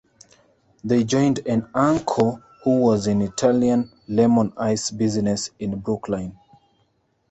They 0.83 1.03
joined 1.03 1.45
an 1.45 1.69
uncle 1.75 2.41
who 2.63 2.77
was 2.77 3.05
in 3.05 3.19
the 3.19 3.25
Italian 3.25 3.91
lemon-ice 4.07 4.89
business 4.89 5.51
in 5.59 5.79
Brooklyn. 5.79 6.35